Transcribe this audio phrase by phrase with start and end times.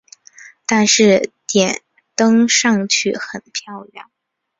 [0.65, 1.79] 但是点
[2.15, 4.09] 灯上去很漂亮